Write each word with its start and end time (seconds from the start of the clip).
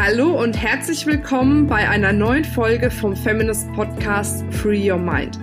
Hallo 0.00 0.40
und 0.40 0.56
herzlich 0.56 1.06
willkommen 1.06 1.66
bei 1.66 1.88
einer 1.88 2.12
neuen 2.12 2.44
Folge 2.44 2.88
vom 2.88 3.16
Feminist 3.16 3.66
Podcast 3.72 4.44
Free 4.52 4.88
Your 4.88 4.96
Mind. 4.96 5.36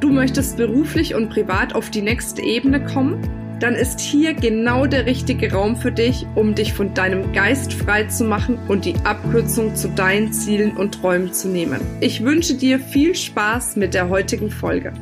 Du 0.00 0.10
möchtest 0.10 0.56
beruflich 0.56 1.14
und 1.14 1.30
privat 1.30 1.76
auf 1.76 1.90
die 1.90 2.02
nächste 2.02 2.42
Ebene 2.42 2.84
kommen? 2.84 3.22
Dann 3.60 3.76
ist 3.76 4.00
hier 4.00 4.34
genau 4.34 4.86
der 4.86 5.06
richtige 5.06 5.52
Raum 5.52 5.76
für 5.76 5.92
dich, 5.92 6.26
um 6.34 6.56
dich 6.56 6.72
von 6.72 6.92
deinem 6.92 7.32
Geist 7.32 7.72
frei 7.72 8.02
zu 8.06 8.24
machen 8.24 8.58
und 8.66 8.84
die 8.84 8.96
Abkürzung 9.04 9.76
zu 9.76 9.86
deinen 9.86 10.32
Zielen 10.32 10.76
und 10.76 11.00
Träumen 11.00 11.32
zu 11.32 11.46
nehmen. 11.46 11.80
Ich 12.00 12.24
wünsche 12.24 12.54
dir 12.54 12.80
viel 12.80 13.14
Spaß 13.14 13.76
mit 13.76 13.94
der 13.94 14.08
heutigen 14.08 14.50
Folge. 14.50 14.92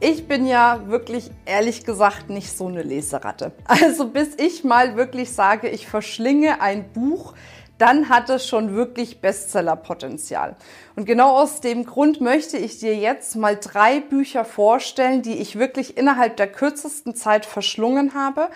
Ich 0.00 0.28
bin 0.28 0.46
ja 0.46 0.82
wirklich 0.86 1.30
ehrlich 1.44 1.84
gesagt 1.84 2.30
nicht 2.30 2.56
so 2.56 2.68
eine 2.68 2.82
Leseratte. 2.82 3.52
Also 3.64 4.08
bis 4.08 4.28
ich 4.36 4.62
mal 4.62 4.96
wirklich 4.96 5.32
sage, 5.32 5.68
ich 5.68 5.88
verschlinge 5.88 6.60
ein 6.60 6.92
Buch, 6.92 7.34
dann 7.78 8.08
hat 8.08 8.28
es 8.28 8.46
schon 8.46 8.74
wirklich 8.74 9.20
Bestsellerpotenzial. 9.20 10.56
Und 10.96 11.04
genau 11.04 11.36
aus 11.36 11.60
dem 11.60 11.86
Grund 11.86 12.20
möchte 12.20 12.58
ich 12.58 12.78
dir 12.78 12.96
jetzt 12.96 13.36
mal 13.36 13.56
drei 13.56 14.00
Bücher 14.00 14.44
vorstellen, 14.44 15.22
die 15.22 15.38
ich 15.38 15.58
wirklich 15.58 15.96
innerhalb 15.96 16.36
der 16.36 16.48
kürzesten 16.48 17.14
Zeit 17.14 17.46
verschlungen 17.46 18.14
habe 18.14 18.48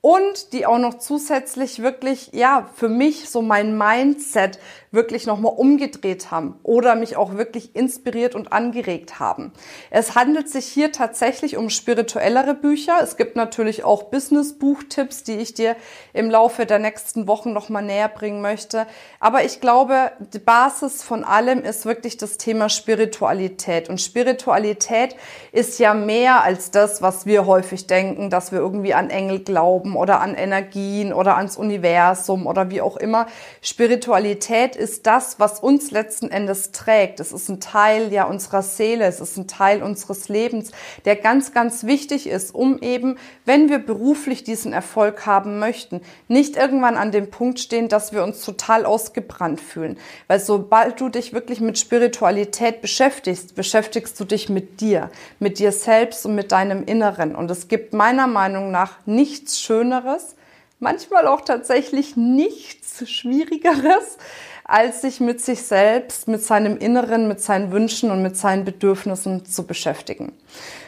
und 0.00 0.52
die 0.52 0.66
auch 0.66 0.78
noch 0.78 0.98
zusätzlich 0.98 1.82
wirklich, 1.82 2.30
ja, 2.32 2.70
für 2.76 2.88
mich 2.88 3.28
so 3.28 3.42
mein 3.42 3.76
Mindset 3.76 4.60
wirklich 4.92 5.26
nochmal 5.26 5.52
umgedreht 5.56 6.30
haben 6.30 6.58
oder 6.62 6.94
mich 6.94 7.16
auch 7.16 7.36
wirklich 7.36 7.74
inspiriert 7.74 8.34
und 8.34 8.52
angeregt 8.52 9.18
haben. 9.18 9.52
Es 9.90 10.14
handelt 10.14 10.48
sich 10.48 10.66
hier 10.66 10.92
tatsächlich 10.92 11.56
um 11.56 11.70
spirituellere 11.70 12.54
Bücher. 12.54 12.98
Es 13.02 13.16
gibt 13.16 13.36
natürlich 13.36 13.84
auch 13.84 14.04
Business-Buchtipps, 14.04 15.24
die 15.24 15.36
ich 15.36 15.54
dir 15.54 15.76
im 16.12 16.30
Laufe 16.30 16.66
der 16.66 16.78
nächsten 16.78 17.26
Wochen 17.26 17.52
nochmal 17.52 17.82
näher 17.82 18.08
bringen 18.08 18.40
möchte. 18.40 18.86
Aber 19.18 19.44
ich 19.44 19.60
glaube, 19.60 20.12
die 20.32 20.38
Basis 20.38 21.02
von 21.02 21.24
allem 21.24 21.62
ist 21.62 21.84
wirklich 21.84 22.16
das 22.16 22.38
Thema 22.38 22.68
Spiritualität. 22.68 23.88
Und 23.90 24.00
Spiritualität 24.00 25.16
ist 25.52 25.78
ja 25.78 25.94
mehr 25.94 26.42
als 26.42 26.70
das, 26.70 27.02
was 27.02 27.26
wir 27.26 27.46
häufig 27.46 27.86
denken, 27.86 28.30
dass 28.30 28.52
wir 28.52 28.60
irgendwie 28.60 28.94
an 28.94 29.10
Engel 29.10 29.40
glauben 29.40 29.85
oder 29.94 30.20
an 30.20 30.34
Energien 30.34 31.12
oder 31.12 31.36
ans 31.36 31.56
Universum 31.56 32.46
oder 32.46 32.70
wie 32.70 32.80
auch 32.80 32.96
immer. 32.96 33.26
Spiritualität 33.62 34.74
ist 34.74 35.06
das, 35.06 35.38
was 35.38 35.60
uns 35.60 35.90
letzten 35.90 36.30
Endes 36.30 36.72
trägt. 36.72 37.20
Es 37.20 37.30
ist 37.32 37.48
ein 37.48 37.60
Teil 37.60 38.12
ja 38.12 38.24
unserer 38.24 38.62
Seele, 38.62 39.04
es 39.04 39.20
ist 39.20 39.36
ein 39.36 39.46
Teil 39.46 39.82
unseres 39.82 40.28
Lebens, 40.28 40.72
der 41.04 41.16
ganz, 41.16 41.52
ganz 41.52 41.84
wichtig 41.84 42.26
ist, 42.26 42.54
um 42.54 42.80
eben, 42.80 43.18
wenn 43.44 43.68
wir 43.68 43.78
beruflich 43.78 44.42
diesen 44.44 44.72
Erfolg 44.72 45.26
haben 45.26 45.58
möchten, 45.58 46.00
nicht 46.28 46.56
irgendwann 46.56 46.96
an 46.96 47.12
dem 47.12 47.30
Punkt 47.30 47.60
stehen, 47.60 47.88
dass 47.88 48.12
wir 48.12 48.24
uns 48.24 48.42
total 48.42 48.86
ausgebrannt 48.86 49.60
fühlen. 49.60 49.98
Weil 50.26 50.40
sobald 50.40 51.00
du 51.00 51.08
dich 51.10 51.32
wirklich 51.32 51.60
mit 51.60 51.78
Spiritualität 51.78 52.80
beschäftigst, 52.80 53.54
beschäftigst 53.54 54.18
du 54.18 54.24
dich 54.24 54.48
mit 54.48 54.80
dir, 54.80 55.10
mit 55.38 55.58
dir 55.58 55.72
selbst 55.72 56.24
und 56.24 56.34
mit 56.34 56.52
deinem 56.52 56.84
Inneren. 56.84 57.34
Und 57.34 57.50
es 57.50 57.68
gibt 57.68 57.92
meiner 57.92 58.26
Meinung 58.26 58.70
nach 58.70 58.94
nichts 59.04 59.60
Schönes, 59.60 59.75
Schöneres, 59.76 60.36
manchmal 60.78 61.26
auch 61.26 61.42
tatsächlich 61.42 62.16
nichts 62.16 63.08
Schwierigeres, 63.10 64.16
als 64.64 65.02
sich 65.02 65.20
mit 65.20 65.42
sich 65.42 65.62
selbst, 65.62 66.28
mit 66.28 66.42
seinem 66.42 66.78
Inneren, 66.78 67.28
mit 67.28 67.42
seinen 67.42 67.72
Wünschen 67.72 68.10
und 68.10 68.22
mit 68.22 68.38
seinen 68.38 68.64
Bedürfnissen 68.64 69.44
zu 69.44 69.66
beschäftigen. 69.66 70.32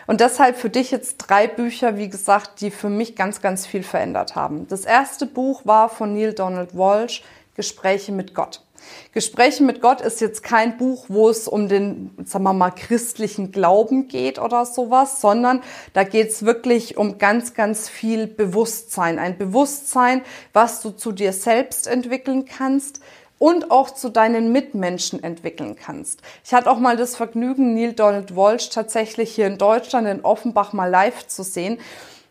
Und 0.07 0.21
deshalb 0.21 0.57
für 0.57 0.71
dich 0.71 0.91
jetzt 0.91 1.19
drei 1.19 1.47
Bücher, 1.47 1.99
wie 1.99 2.09
gesagt, 2.09 2.63
die 2.63 2.71
für 2.71 2.89
mich 2.89 3.15
ganz, 3.15 3.43
ganz 3.43 3.67
viel 3.67 3.83
verändert 3.83 4.35
haben. 4.35 4.67
Das 4.69 4.87
erste 4.87 5.27
Buch 5.27 5.67
war 5.67 5.91
von 5.91 6.15
Neil 6.15 6.33
Donald 6.33 6.75
Walsh, 6.75 7.23
Gespräche 7.55 8.13
mit 8.13 8.35
Gott. 8.35 8.63
Gespräche 9.13 9.63
mit 9.63 9.81
Gott 9.81 10.01
ist 10.01 10.21
jetzt 10.21 10.43
kein 10.43 10.77
Buch, 10.77 11.07
wo 11.09 11.29
es 11.29 11.49
um 11.49 11.69
den, 11.69 12.11
sagen 12.25 12.45
wir 12.45 12.53
mal, 12.53 12.71
christlichen 12.71 13.53
Glauben 13.53 14.09
geht 14.09 14.39
oder 14.39 14.65
sowas, 14.67 15.21
sondern 15.21 15.63
da 15.93 16.05
geht 16.05 16.31
es 16.31 16.45
wirklich 16.45 16.97
um 16.97 17.19
ganz, 17.19 17.55
ganz 17.55 17.89
viel 17.89 18.27
Bewusstsein. 18.27 19.19
Ein 19.19 19.39
Bewusstsein, 19.39 20.23
was 20.53 20.81
du 20.83 20.91
zu 20.91 21.13
dir 21.13 21.33
selbst 21.33 21.87
entwickeln 21.87 22.45
kannst, 22.45 23.01
und 23.39 23.71
auch 23.71 23.91
zu 23.91 24.09
deinen 24.09 24.53
Mitmenschen 24.53 25.23
entwickeln 25.23 25.77
kannst. 25.77 26.23
Ich 26.45 26.53
hatte 26.53 26.71
auch 26.71 26.79
mal 26.79 26.97
das 26.97 27.17
Vergnügen, 27.17 27.75
Neil 27.75 27.93
Donald 27.93 28.37
Walsh 28.37 28.71
tatsächlich 28.71 29.35
hier 29.35 29.47
in 29.47 29.59
Deutschland 29.59 30.09
in 30.09 30.25
Offenbach 30.25 30.73
mal 30.73 30.91
live 30.91 31.27
zu 31.27 31.43
sehen. 31.43 31.79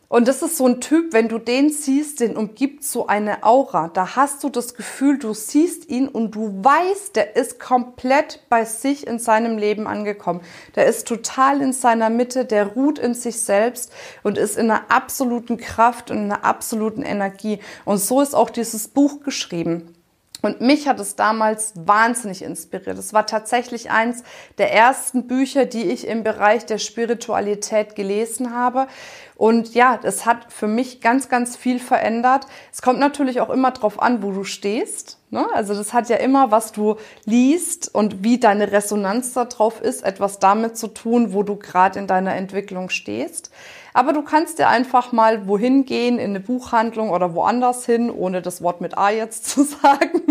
Und 0.09 0.29
das 0.29 0.41
ist 0.41 0.55
so 0.55 0.65
ein 0.65 0.79
Typ, 0.79 1.11
wenn 1.11 1.27
du 1.27 1.37
den 1.37 1.69
siehst, 1.69 2.21
den 2.21 2.37
umgibt 2.37 2.85
so 2.85 3.07
eine 3.07 3.43
Aura. 3.43 3.89
Da 3.89 4.15
hast 4.15 4.41
du 4.41 4.49
das 4.49 4.73
Gefühl, 4.73 5.19
du 5.19 5.33
siehst 5.33 5.89
ihn 5.89 6.07
und 6.07 6.31
du 6.31 6.63
weißt, 6.63 7.17
der 7.17 7.35
ist 7.35 7.59
komplett 7.59 8.39
bei 8.47 8.63
sich 8.63 9.05
in 9.05 9.19
seinem 9.19 9.57
Leben 9.57 9.85
angekommen. 9.85 10.39
Der 10.75 10.85
ist 10.85 11.09
total 11.09 11.61
in 11.61 11.73
seiner 11.73 12.09
Mitte, 12.09 12.45
der 12.45 12.67
ruht 12.67 12.99
in 12.99 13.15
sich 13.15 13.41
selbst 13.41 13.91
und 14.23 14.37
ist 14.37 14.57
in 14.57 14.71
einer 14.71 14.89
absoluten 14.89 15.57
Kraft 15.57 16.09
und 16.09 16.17
in 16.17 16.31
einer 16.31 16.45
absoluten 16.45 17.01
Energie. 17.01 17.59
Und 17.83 17.97
so 17.97 18.21
ist 18.21 18.33
auch 18.33 18.49
dieses 18.49 18.87
Buch 18.87 19.19
geschrieben. 19.25 19.96
Und 20.41 20.61
mich 20.61 20.87
hat 20.87 20.99
es 20.99 21.15
damals 21.15 21.73
wahnsinnig 21.75 22.43
inspiriert. 22.43 22.97
Es 22.97 23.11
war 23.11 23.25
tatsächlich 23.25 23.89
eins 23.89 24.23
der 24.57 24.71
ersten 24.71 25.27
Bücher, 25.27 25.65
die 25.65 25.85
ich 25.85 26.07
im 26.07 26.23
Bereich 26.23 26.65
der 26.65 26.77
Spiritualität 26.77 27.95
gelesen 27.95 28.53
habe. 28.53 28.87
Und 29.35 29.73
ja, 29.73 29.99
es 30.03 30.25
hat 30.25 30.51
für 30.51 30.67
mich 30.67 31.01
ganz, 31.01 31.29
ganz 31.29 31.57
viel 31.57 31.79
verändert. 31.79 32.45
Es 32.71 32.81
kommt 32.81 32.99
natürlich 32.99 33.41
auch 33.41 33.49
immer 33.49 33.71
drauf 33.71 34.01
an, 34.01 34.21
wo 34.21 34.31
du 34.31 34.43
stehst. 34.43 35.19
Ne? 35.29 35.45
Also 35.53 35.73
das 35.73 35.93
hat 35.93 36.07
ja 36.09 36.17
immer, 36.17 36.51
was 36.51 36.71
du 36.71 36.95
liest 37.25 37.93
und 37.93 38.23
wie 38.23 38.39
deine 38.39 38.71
Resonanz 38.71 39.33
darauf 39.33 39.81
ist, 39.81 40.03
etwas 40.03 40.39
damit 40.39 40.77
zu 40.77 40.87
tun, 40.87 41.33
wo 41.33 41.43
du 41.43 41.57
gerade 41.57 41.99
in 41.99 42.07
deiner 42.07 42.35
Entwicklung 42.35 42.89
stehst. 42.89 43.51
Aber 43.93 44.13
du 44.13 44.21
kannst 44.21 44.57
dir 44.57 44.69
einfach 44.69 45.11
mal 45.11 45.47
wohin 45.47 45.85
gehen, 45.85 46.17
in 46.17 46.29
eine 46.29 46.39
Buchhandlung 46.39 47.09
oder 47.09 47.33
woanders 47.33 47.85
hin, 47.85 48.09
ohne 48.09 48.41
das 48.41 48.61
Wort 48.61 48.79
mit 48.79 48.97
A 48.97 49.09
jetzt 49.09 49.45
zu 49.49 49.63
sagen, 49.63 50.21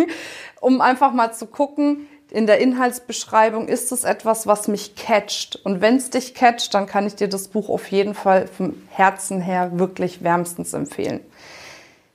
um 0.60 0.80
einfach 0.80 1.12
mal 1.12 1.32
zu 1.32 1.46
gucken, 1.46 2.08
in 2.30 2.46
der 2.46 2.58
Inhaltsbeschreibung 2.58 3.68
ist 3.68 3.92
es 3.92 4.02
etwas, 4.02 4.46
was 4.46 4.66
mich 4.66 4.96
catcht. 4.96 5.56
Und 5.64 5.80
wenn 5.80 5.96
es 5.96 6.10
dich 6.10 6.34
catcht, 6.34 6.74
dann 6.74 6.86
kann 6.86 7.06
ich 7.06 7.14
dir 7.14 7.28
das 7.28 7.48
Buch 7.48 7.68
auf 7.68 7.90
jeden 7.90 8.14
Fall 8.14 8.48
vom 8.48 8.74
Herzen 8.90 9.40
her 9.40 9.70
wirklich 9.74 10.24
wärmstens 10.24 10.72
empfehlen. 10.72 11.20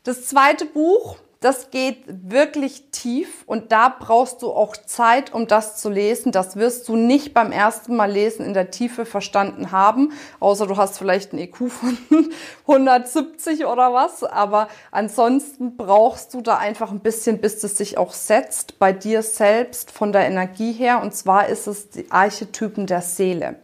Das 0.04 0.26
zweite 0.26 0.66
Buch 0.66 1.18
das 1.42 1.72
geht 1.72 2.04
wirklich 2.08 2.92
tief 2.92 3.44
und 3.48 3.72
da 3.72 3.90
brauchst 3.90 4.44
du 4.44 4.52
auch 4.52 4.78
Zeit, 4.78 5.34
um 5.34 5.48
das 5.48 5.82
zu 5.82 5.90
lesen. 5.90 6.32
Das 6.32 6.56
wirst 6.56 6.88
du 6.88 6.96
nicht 6.96 7.34
beim 7.34 7.52
ersten 7.52 7.96
Mal 7.96 8.12
lesen 8.12 8.46
in 8.46 8.54
der 8.54 8.70
Tiefe 8.70 9.08
verstanden 9.08 9.72
haben, 9.72 10.14
außer 10.40 10.68
du 10.68 10.78
hast 10.78 11.00
vielleicht 11.00 11.34
einen 11.34 11.42
IQ 11.42 11.72
von 11.72 11.98
170 12.68 13.66
oder 13.66 13.92
was. 13.92 14.24
Aber 14.24 14.68
ansonsten 14.92 15.78
brauchst 15.78 16.36
du 16.36 16.42
da 16.42 16.58
einfach 16.58 16.92
ein 16.92 17.00
bisschen, 17.00 17.40
bis 17.40 17.64
es 17.64 17.76
sich 17.76 17.98
auch 17.98 18.14
setzt 18.14 18.78
bei 18.78 18.94
dir 18.94 19.24
selbst 19.24 19.90
von 19.90 20.12
der 20.12 20.28
Energie 20.28 20.74
her. 20.74 21.02
Und 21.02 21.16
zwar 21.16 21.48
ist 21.48 21.66
es 21.66 21.90
die 21.90 22.12
Archetypen 22.12 22.86
der 22.86 23.02
Seele. 23.02 23.56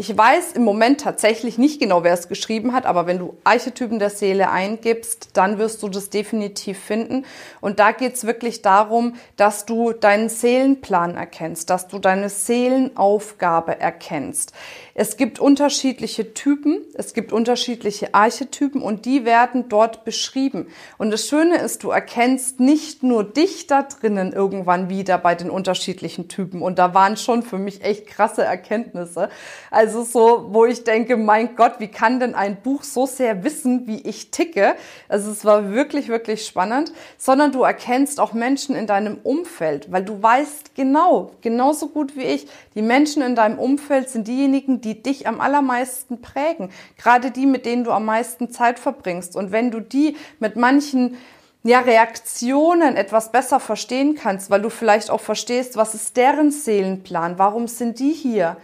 Ich 0.00 0.16
weiß 0.16 0.52
im 0.52 0.62
Moment 0.62 1.00
tatsächlich 1.00 1.58
nicht 1.58 1.80
genau, 1.80 2.04
wer 2.04 2.12
es 2.12 2.28
geschrieben 2.28 2.72
hat, 2.72 2.86
aber 2.86 3.08
wenn 3.08 3.18
du 3.18 3.36
Archetypen 3.42 3.98
der 3.98 4.10
Seele 4.10 4.48
eingibst, 4.48 5.30
dann 5.32 5.58
wirst 5.58 5.82
du 5.82 5.88
das 5.88 6.08
definitiv 6.08 6.78
finden. 6.78 7.24
Und 7.60 7.80
da 7.80 7.90
geht 7.90 8.14
es 8.14 8.24
wirklich 8.24 8.62
darum, 8.62 9.16
dass 9.34 9.66
du 9.66 9.92
deinen 9.92 10.28
Seelenplan 10.28 11.16
erkennst, 11.16 11.68
dass 11.68 11.88
du 11.88 11.98
deine 11.98 12.28
Seelenaufgabe 12.28 13.80
erkennst. 13.80 14.52
Es 15.00 15.16
gibt 15.16 15.38
unterschiedliche 15.38 16.34
Typen, 16.34 16.80
es 16.94 17.14
gibt 17.14 17.32
unterschiedliche 17.32 18.14
Archetypen 18.14 18.82
und 18.82 19.04
die 19.04 19.24
werden 19.24 19.68
dort 19.68 20.04
beschrieben. 20.04 20.66
Und 20.98 21.12
das 21.12 21.28
Schöne 21.28 21.58
ist, 21.58 21.84
du 21.84 21.90
erkennst 21.90 22.58
nicht 22.58 23.04
nur 23.04 23.22
dich 23.22 23.68
da 23.68 23.82
drinnen 23.84 24.32
irgendwann 24.32 24.88
wieder 24.90 25.16
bei 25.16 25.36
den 25.36 25.50
unterschiedlichen 25.50 26.26
Typen. 26.26 26.62
Und 26.62 26.80
da 26.80 26.94
waren 26.94 27.16
schon 27.16 27.44
für 27.44 27.58
mich 27.58 27.84
echt 27.84 28.08
krasse 28.08 28.42
Erkenntnisse. 28.42 29.28
Also 29.70 30.02
so, 30.02 30.48
wo 30.50 30.64
ich 30.64 30.82
denke, 30.82 31.16
mein 31.16 31.54
Gott, 31.54 31.74
wie 31.78 31.86
kann 31.86 32.18
denn 32.18 32.34
ein 32.34 32.60
Buch 32.60 32.82
so 32.82 33.06
sehr 33.06 33.44
wissen, 33.44 33.86
wie 33.86 34.00
ich 34.00 34.32
ticke? 34.32 34.74
Also 35.08 35.30
es 35.30 35.44
war 35.44 35.70
wirklich, 35.70 36.08
wirklich 36.08 36.44
spannend. 36.44 36.92
Sondern 37.18 37.52
du 37.52 37.62
erkennst 37.62 38.18
auch 38.18 38.32
Menschen 38.32 38.74
in 38.74 38.88
deinem 38.88 39.18
Umfeld, 39.22 39.92
weil 39.92 40.02
du 40.02 40.20
weißt 40.20 40.74
genau, 40.74 41.30
genauso 41.40 41.86
gut 41.86 42.16
wie 42.16 42.24
ich, 42.24 42.48
die 42.74 42.82
Menschen 42.82 43.22
in 43.22 43.36
deinem 43.36 43.60
Umfeld 43.60 44.10
sind 44.10 44.26
diejenigen, 44.26 44.80
die 44.80 44.87
die 44.88 45.02
dich 45.02 45.26
am 45.26 45.40
allermeisten 45.40 46.22
prägen, 46.22 46.70
gerade 46.96 47.30
die, 47.30 47.46
mit 47.46 47.66
denen 47.66 47.84
du 47.84 47.92
am 47.92 48.06
meisten 48.06 48.50
Zeit 48.50 48.78
verbringst. 48.78 49.36
Und 49.36 49.52
wenn 49.52 49.70
du 49.70 49.80
die 49.80 50.16
mit 50.38 50.56
manchen 50.56 51.18
ja, 51.62 51.80
Reaktionen 51.80 52.96
etwas 52.96 53.30
besser 53.30 53.60
verstehen 53.60 54.14
kannst, 54.14 54.50
weil 54.50 54.62
du 54.62 54.70
vielleicht 54.70 55.10
auch 55.10 55.20
verstehst, 55.20 55.76
was 55.76 55.94
ist 55.94 56.16
deren 56.16 56.50
Seelenplan, 56.50 57.38
warum 57.38 57.66
sind 57.66 57.98
die 57.98 58.12
hier, 58.12 58.56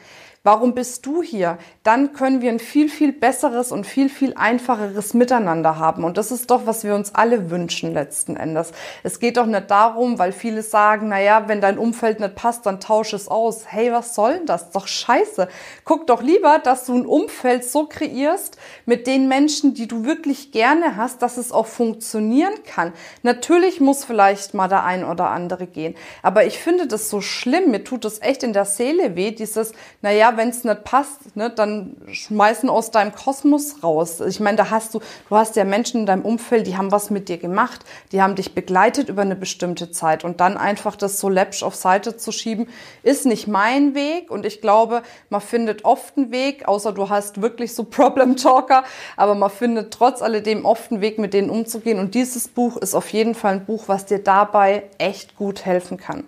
Warum 0.47 0.75
bist 0.75 1.07
du 1.07 1.23
hier? 1.23 1.57
Dann 1.85 2.13
können 2.13 2.43
wir 2.43 2.51
ein 2.51 2.59
viel, 2.59 2.91
viel 2.91 3.15
besseres 3.15 3.73
und 3.73 3.87
viel, 3.87 4.11
viel 4.11 4.35
einfacheres 4.35 5.15
Miteinander 5.15 5.79
haben. 5.79 6.05
Und 6.05 6.19
das 6.19 6.31
ist 6.31 6.51
doch, 6.51 6.67
was 6.67 6.85
wir 6.85 6.95
uns 6.95 7.15
alle 7.15 7.51
wünschen 7.51 7.95
letzten 7.95 8.37
Endes. 8.37 8.73
Es 9.03 9.21
geht 9.21 9.39
doch 9.39 9.47
nicht 9.47 9.71
darum, 9.71 10.19
weil 10.19 10.33
viele 10.33 10.63
sagen, 10.63 11.09
na 11.09 11.19
ja, 11.19 11.49
wenn 11.49 11.63
dein 11.63 11.79
Umfeld 11.79 12.21
nicht 12.21 12.35
passt, 12.35 12.67
dann 12.67 12.79
tausch 12.79 13.15
es 13.15 13.27
aus. 13.27 13.63
Hey, 13.69 13.91
was 13.91 14.15
soll 14.15 14.35
denn 14.35 14.45
das? 14.45 14.69
Doch 14.71 14.87
scheiße. 14.87 15.49
Guck 15.87 16.07
doch 16.09 16.21
lieber, 16.21 16.59
dass 16.59 16.85
du 16.85 16.95
ein 16.95 17.07
Umfeld 17.07 17.65
so 17.65 17.87
kreierst 17.87 18.59
mit 18.85 19.07
den 19.07 19.29
Menschen, 19.29 19.73
die 19.73 19.89
du 19.89 20.05
wirklich 20.05 20.53
gerne 20.53 20.97
hast, 20.97 21.23
dass 21.23 21.39
es 21.39 21.53
auch 21.53 21.67
funktionieren 21.67 22.53
kann. 22.67 22.93
Natürlich 23.23 23.81
muss 23.81 24.05
vielleicht 24.05 24.53
mal 24.53 24.69
der 24.69 24.85
ein 24.85 25.05
oder 25.05 25.31
andere 25.31 25.67
gehen. 25.67 25.95
Aber 26.21 26.45
ich 26.45 26.59
finde 26.59 26.87
das 26.87 27.09
so 27.09 27.23
schlimm. 27.23 27.71
Mir 27.71 27.83
tut 27.83 28.05
es 28.05 28.21
echt 28.21 28.43
in 28.43 28.53
der 28.53 28.67
Seele 28.67 29.17
weh, 29.17 29.31
dieses, 29.31 29.73
na 30.03 30.13
wenn 30.37 30.49
es 30.51 30.65
nicht 30.65 30.85
passt, 30.85 31.37
ne, 31.37 31.51
dann 31.51 31.97
schmeißen 32.11 32.69
aus 32.69 32.91
deinem 32.91 33.15
Kosmos 33.15 33.83
raus. 33.83 34.21
Ich 34.21 34.41
meine, 34.41 34.57
da 34.57 34.71
hast 34.71 34.95
du, 34.95 35.01
du 35.29 35.37
hast 35.37 35.57
ja 35.57 35.65
Menschen 35.65 36.01
in 36.01 36.07
deinem 36.07 36.23
Umfeld, 36.23 36.67
die 36.67 36.77
haben 36.77 36.93
was 36.93 37.11
mit 37.11 37.29
dir 37.29 37.39
gemacht, 37.39 37.85
die 38.13 38.23
haben 38.23 38.35
dich 38.35 38.55
begleitet 38.55 39.09
über 39.09 39.23
eine 39.23 39.37
bestimmte 39.37 39.91
Zeit 39.91 40.25
und 40.25 40.41
dann 40.41 40.57
einfach 40.57 40.97
das 40.97 41.21
so 41.21 41.29
läppsch 41.29 41.63
auf 41.63 41.75
Seite 41.75 42.17
zu 42.17 42.33
schieben, 42.33 42.69
ist 43.03 43.27
nicht 43.27 43.47
mein 43.47 43.95
Weg 43.95 44.31
und 44.31 44.45
ich 44.47 44.61
glaube, 44.61 45.03
man 45.31 45.41
findet 45.41 45.85
oft 45.85 46.17
einen 46.17 46.31
Weg, 46.31 46.69
außer 46.69 46.93
du 46.93 47.09
hast 47.09 47.41
wirklich 47.41 47.75
so 47.75 47.85
Problem 47.85 48.37
Talker, 48.37 48.85
aber 49.17 49.35
man 49.35 49.51
findet 49.51 49.93
trotz 49.93 50.23
alledem 50.23 50.65
oft 50.65 50.91
einen 50.91 51.01
Weg, 51.01 51.19
mit 51.19 51.35
denen 51.35 51.51
umzugehen 51.51 51.99
und 51.99 52.15
dieses 52.15 52.49
Buch 52.49 52.77
ist 52.77 52.95
auf 52.95 53.09
jeden 53.11 53.35
Fall 53.35 53.55
ein 53.55 53.65
Buch, 53.65 53.85
was 53.87 54.07
dir 54.07 54.19
dabei 54.19 54.85
echt 54.99 55.37
gut 55.37 55.65
helfen 55.65 55.97
kann. 55.97 56.25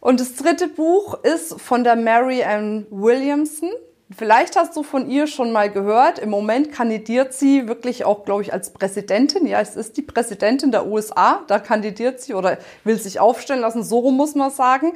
Und 0.00 0.20
das 0.20 0.36
dritte 0.36 0.68
Buch 0.68 1.22
ist 1.24 1.60
von 1.60 1.84
der 1.84 1.96
Mary 1.96 2.42
Ann 2.42 2.86
Williamson. 2.90 3.70
Vielleicht 4.16 4.56
hast 4.56 4.74
du 4.76 4.82
von 4.82 5.10
ihr 5.10 5.26
schon 5.26 5.52
mal 5.52 5.70
gehört. 5.70 6.18
Im 6.18 6.30
Moment 6.30 6.72
kandidiert 6.72 7.34
sie 7.34 7.68
wirklich 7.68 8.04
auch, 8.04 8.24
glaube 8.24 8.42
ich, 8.42 8.52
als 8.52 8.72
Präsidentin. 8.72 9.46
Ja, 9.46 9.60
es 9.60 9.76
ist 9.76 9.96
die 9.96 10.02
Präsidentin 10.02 10.72
der 10.72 10.86
USA. 10.86 11.42
Da 11.46 11.58
kandidiert 11.58 12.20
sie 12.20 12.32
oder 12.34 12.58
will 12.84 12.98
sich 12.98 13.20
aufstellen 13.20 13.60
lassen. 13.60 13.82
So 13.82 14.10
muss 14.10 14.34
man 14.34 14.50
sagen. 14.50 14.92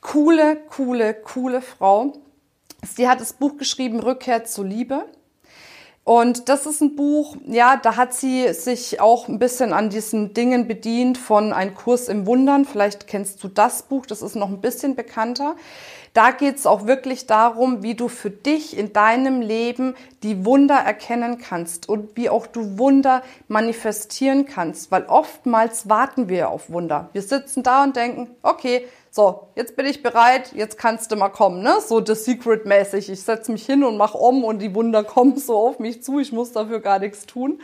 Coole, 0.00 0.56
coole, 0.70 1.12
coole 1.12 1.60
Frau. 1.60 2.14
Sie 2.86 3.08
hat 3.08 3.20
das 3.20 3.32
Buch 3.34 3.58
geschrieben, 3.58 4.00
Rückkehr 4.00 4.44
zur 4.44 4.64
Liebe. 4.64 5.04
Und 6.08 6.48
das 6.48 6.64
ist 6.64 6.80
ein 6.80 6.96
Buch, 6.96 7.36
ja, 7.46 7.76
da 7.76 7.96
hat 7.96 8.14
sie 8.14 8.54
sich 8.54 8.98
auch 8.98 9.28
ein 9.28 9.38
bisschen 9.38 9.74
an 9.74 9.90
diesen 9.90 10.32
Dingen 10.32 10.66
bedient 10.66 11.18
von 11.18 11.52
Ein 11.52 11.74
Kurs 11.74 12.08
im 12.08 12.24
Wundern. 12.24 12.64
Vielleicht 12.64 13.06
kennst 13.06 13.44
du 13.44 13.48
das 13.48 13.82
Buch, 13.82 14.06
das 14.06 14.22
ist 14.22 14.34
noch 14.34 14.48
ein 14.48 14.62
bisschen 14.62 14.96
bekannter. 14.96 15.54
Da 16.14 16.30
geht 16.30 16.56
es 16.56 16.64
auch 16.64 16.86
wirklich 16.86 17.26
darum, 17.26 17.82
wie 17.82 17.94
du 17.94 18.08
für 18.08 18.30
dich 18.30 18.74
in 18.74 18.94
deinem 18.94 19.42
Leben 19.42 19.94
die 20.22 20.46
Wunder 20.46 20.76
erkennen 20.76 21.36
kannst 21.36 21.90
und 21.90 22.16
wie 22.16 22.30
auch 22.30 22.46
du 22.46 22.78
Wunder 22.78 23.22
manifestieren 23.48 24.46
kannst. 24.46 24.90
Weil 24.90 25.04
oftmals 25.04 25.90
warten 25.90 26.30
wir 26.30 26.48
auf 26.48 26.70
Wunder. 26.70 27.10
Wir 27.12 27.20
sitzen 27.20 27.62
da 27.62 27.84
und 27.84 27.96
denken, 27.96 28.30
okay, 28.42 28.86
so, 29.10 29.48
jetzt 29.56 29.76
bin 29.76 29.86
ich 29.86 30.02
bereit, 30.02 30.52
jetzt 30.54 30.78
kannst 30.78 31.10
du 31.10 31.16
mal 31.16 31.30
kommen, 31.30 31.62
ne? 31.62 31.80
So 31.80 32.04
The 32.04 32.14
Secret 32.14 32.66
mäßig. 32.66 33.10
Ich 33.10 33.22
setze 33.22 33.50
mich 33.50 33.64
hin 33.64 33.82
und 33.84 33.96
mache 33.96 34.18
um 34.18 34.44
und 34.44 34.60
die 34.60 34.74
Wunder 34.74 35.02
kommen 35.04 35.36
so 35.36 35.56
auf 35.56 35.78
mich 35.78 36.02
zu. 36.02 36.18
Ich 36.18 36.32
muss 36.32 36.52
dafür 36.52 36.80
gar 36.80 36.98
nichts 36.98 37.26
tun. 37.26 37.60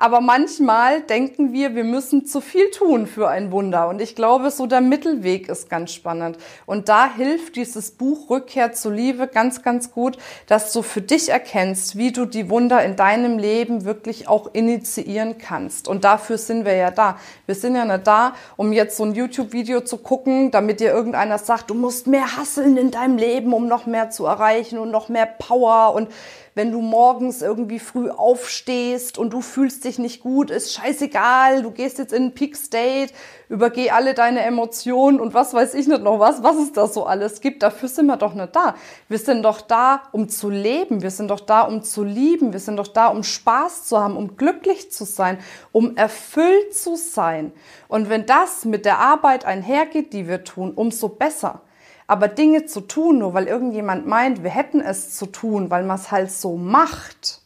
Aber 0.00 0.20
manchmal 0.20 1.02
denken 1.02 1.52
wir, 1.52 1.74
wir 1.74 1.82
müssen 1.82 2.24
zu 2.24 2.40
viel 2.40 2.70
tun 2.70 3.08
für 3.08 3.28
ein 3.28 3.50
Wunder. 3.50 3.88
Und 3.88 4.00
ich 4.00 4.14
glaube, 4.14 4.52
so 4.52 4.66
der 4.66 4.80
Mittelweg 4.80 5.48
ist 5.48 5.68
ganz 5.68 5.92
spannend. 5.92 6.38
Und 6.66 6.88
da 6.88 7.12
hilft 7.12 7.56
dieses 7.56 7.90
Buch 7.90 8.30
Rückkehr 8.30 8.72
zur 8.72 8.92
Liebe 8.92 9.26
ganz, 9.26 9.62
ganz 9.62 9.90
gut, 9.90 10.16
dass 10.46 10.72
du 10.72 10.82
für 10.82 11.00
dich 11.00 11.30
erkennst, 11.30 11.98
wie 11.98 12.12
du 12.12 12.26
die 12.26 12.48
Wunder 12.48 12.84
in 12.84 12.94
deinem 12.94 13.38
Leben 13.38 13.84
wirklich 13.84 14.28
auch 14.28 14.54
initiieren 14.54 15.36
kannst. 15.36 15.88
Und 15.88 16.04
dafür 16.04 16.38
sind 16.38 16.64
wir 16.64 16.76
ja 16.76 16.92
da. 16.92 17.18
Wir 17.46 17.56
sind 17.56 17.74
ja 17.74 17.84
nicht 17.84 18.06
da, 18.06 18.34
um 18.56 18.72
jetzt 18.72 18.96
so 18.96 19.04
ein 19.04 19.16
YouTube-Video 19.16 19.80
zu 19.80 19.96
gucken, 19.98 20.52
damit 20.52 20.78
dir 20.78 20.92
irgendeiner 20.92 21.38
sagt, 21.38 21.70
du 21.70 21.74
musst 21.74 22.06
mehr 22.06 22.36
hasseln 22.36 22.76
in 22.76 22.92
deinem 22.92 23.18
Leben, 23.18 23.52
um 23.52 23.66
noch 23.66 23.86
mehr 23.86 24.10
zu 24.10 24.26
erreichen 24.26 24.78
und 24.78 24.92
noch 24.92 25.08
mehr 25.08 25.26
Power 25.26 25.92
und 25.94 26.08
wenn 26.58 26.72
du 26.72 26.80
morgens 26.80 27.40
irgendwie 27.40 27.78
früh 27.78 28.10
aufstehst 28.10 29.16
und 29.16 29.32
du 29.32 29.42
fühlst 29.42 29.84
dich 29.84 30.00
nicht 30.00 30.20
gut, 30.20 30.50
ist 30.50 30.74
scheißegal, 30.74 31.62
du 31.62 31.70
gehst 31.70 31.98
jetzt 31.98 32.12
in 32.12 32.24
einen 32.24 32.34
Peak 32.34 32.56
State, 32.56 33.12
übergeh 33.48 33.90
alle 33.90 34.12
deine 34.12 34.40
Emotionen 34.40 35.20
und 35.20 35.34
was 35.34 35.54
weiß 35.54 35.74
ich 35.74 35.86
nicht 35.86 36.02
noch 36.02 36.18
was, 36.18 36.42
was 36.42 36.56
es 36.56 36.72
da 36.72 36.88
so 36.88 37.06
alles 37.06 37.40
gibt. 37.40 37.62
Dafür 37.62 37.88
sind 37.88 38.06
wir 38.06 38.16
doch 38.16 38.34
nicht 38.34 38.56
da. 38.56 38.74
Wir 39.08 39.18
sind 39.18 39.44
doch 39.44 39.60
da, 39.60 40.02
um 40.10 40.28
zu 40.28 40.50
leben. 40.50 41.00
Wir 41.00 41.12
sind 41.12 41.30
doch 41.30 41.38
da, 41.38 41.60
um 41.60 41.84
zu 41.84 42.02
lieben. 42.02 42.52
Wir 42.52 42.58
sind 42.58 42.76
doch 42.76 42.88
da, 42.88 43.06
um 43.06 43.22
Spaß 43.22 43.84
zu 43.84 44.00
haben, 44.00 44.16
um 44.16 44.36
glücklich 44.36 44.90
zu 44.90 45.04
sein, 45.04 45.38
um 45.70 45.96
erfüllt 45.96 46.74
zu 46.74 46.96
sein. 46.96 47.52
Und 47.86 48.10
wenn 48.10 48.26
das 48.26 48.64
mit 48.64 48.84
der 48.84 48.98
Arbeit 48.98 49.44
einhergeht, 49.44 50.12
die 50.12 50.26
wir 50.26 50.42
tun, 50.42 50.72
umso 50.74 51.08
besser. 51.08 51.62
Aber 52.08 52.26
Dinge 52.26 52.66
zu 52.66 52.80
tun, 52.80 53.18
nur 53.18 53.34
weil 53.34 53.46
irgendjemand 53.46 54.06
meint, 54.06 54.42
wir 54.42 54.50
hätten 54.50 54.80
es 54.80 55.14
zu 55.14 55.26
tun, 55.26 55.70
weil 55.70 55.84
man 55.84 55.96
es 55.96 56.10
halt 56.10 56.32
so 56.32 56.56
macht, 56.56 57.42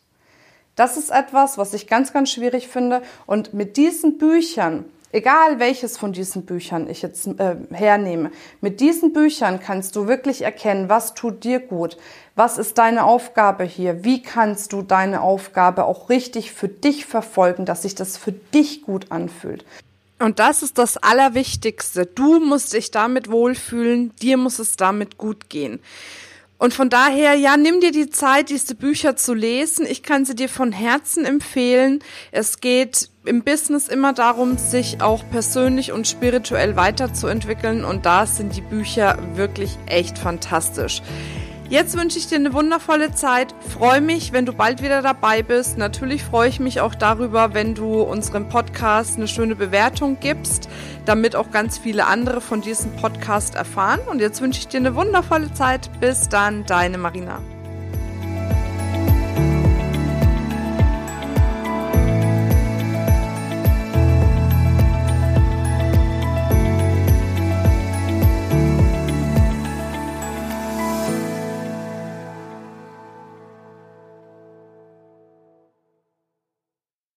das 0.77 0.97
ist 0.97 1.11
etwas, 1.11 1.59
was 1.59 1.75
ich 1.75 1.87
ganz, 1.87 2.13
ganz 2.13 2.31
schwierig 2.31 2.69
finde. 2.69 3.03
Und 3.27 3.53
mit 3.53 3.77
diesen 3.77 4.17
Büchern, 4.17 4.87
egal 5.11 5.59
welches 5.59 5.99
von 5.99 6.13
diesen 6.13 6.47
Büchern 6.47 6.89
ich 6.89 7.03
jetzt 7.03 7.27
äh, 7.27 7.57
hernehme, 7.71 8.31
mit 8.61 8.81
diesen 8.81 9.13
Büchern 9.13 9.61
kannst 9.61 9.97
du 9.97 10.07
wirklich 10.07 10.43
erkennen, 10.43 10.89
was 10.89 11.15
tut 11.15 11.45
dir 11.45 11.61
gut, 11.61 11.99
was 12.37 12.57
ist 12.57 12.79
deine 12.79 13.05
Aufgabe 13.05 13.65
hier, 13.65 14.05
wie 14.05 14.23
kannst 14.23 14.73
du 14.73 14.81
deine 14.81 15.21
Aufgabe 15.21 15.85
auch 15.85 16.09
richtig 16.09 16.53
für 16.53 16.69
dich 16.69 17.05
verfolgen, 17.05 17.67
dass 17.67 17.83
sich 17.83 17.95
das 17.95 18.17
für 18.17 18.33
dich 18.33 18.83
gut 18.83 19.07
anfühlt. 19.11 19.67
Und 20.23 20.39
das 20.39 20.63
ist 20.63 20.79
das 20.79 20.97
Allerwichtigste. 20.97 22.07
Du 22.07 22.39
musst 22.39 22.73
dich 22.73 22.91
damit 22.91 23.31
wohlfühlen, 23.31 24.15
dir 24.23 24.37
muss 24.37 24.59
es 24.59 24.77
damit 24.77 25.19
gut 25.19 25.49
gehen. 25.49 25.81
Und 26.59 26.73
von 26.73 26.89
daher, 26.89 27.35
ja, 27.35 27.57
nimm 27.57 27.81
dir 27.81 27.91
die 27.91 28.09
Zeit, 28.09 28.49
diese 28.49 28.77
Bücher 28.77 29.17
zu 29.17 29.35
lesen. 29.35 29.85
Ich 29.85 30.05
kann 30.05 30.25
sie 30.25 30.37
dir 30.37 30.49
von 30.49 30.71
Herzen 30.71 31.25
empfehlen. 31.25 32.05
Es 32.31 32.61
geht 32.61 33.11
im 33.25 33.43
Business 33.43 33.89
immer 33.89 34.13
darum, 34.13 34.59
sich 34.59 35.01
auch 35.01 35.25
persönlich 35.33 35.91
und 35.91 36.07
spirituell 36.07 36.77
weiterzuentwickeln. 36.77 37.85
Und 37.85 38.07
da 38.07 38.27
sind 38.27 38.55
die 38.57 38.61
Bücher 38.61 39.19
wirklich 39.35 39.77
echt 39.87 40.19
fantastisch. 40.19 41.03
Jetzt 41.69 41.97
wünsche 41.97 42.19
ich 42.19 42.27
dir 42.27 42.37
eine 42.37 42.53
wundervolle 42.53 43.15
Zeit. 43.15 43.55
Freue 43.61 44.01
mich, 44.01 44.33
wenn 44.33 44.45
du 44.45 44.53
bald 44.53 44.83
wieder 44.83 45.01
dabei 45.01 45.43
bist. 45.43 45.79
Natürlich 45.79 46.23
freue 46.23 46.49
ich 46.49 46.61
mich 46.61 46.81
auch 46.81 46.95
darüber, 46.95 47.55
wenn 47.55 47.75
du 47.75 48.03
unserem 48.03 48.49
Podcast 48.49 49.17
eine 49.17 49.29
schöne 49.29 49.57
Bewertung 49.57 50.19
gibst, 50.21 50.69
damit 51.07 51.35
auch 51.35 51.51
ganz 51.51 51.79
viele 51.79 52.07
andere 52.07 52.41
von 52.41 52.61
diesem 52.61 52.95
Podcast 52.97 53.55
erfahren. 53.55 54.01
Und 54.11 54.21
jetzt 54.21 54.41
wünsche 54.43 54.61
ich 54.61 54.69
dir 54.69 54.79
eine 54.79 54.95
wundervolle 54.95 55.53
Zeit. 55.55 55.91
Bis 56.01 56.29
dann, 56.29 56.67
deine 56.67 56.99
Marina. 56.99 57.41